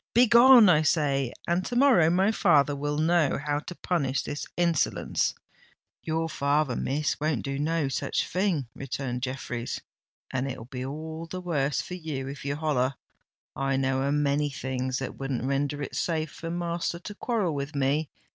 [0.15, 5.35] "Begone, I say—and to morrow my father will know how to punish this insolence."
[6.01, 9.79] "Your father, Miss, won't do no such a thing," returned Jeffreys;
[10.31, 12.95] "and it'll be all the worse for you if you holler.
[13.55, 17.75] I know a many things that wouldn't render it safe for master to quarrel with
[17.75, 18.09] me.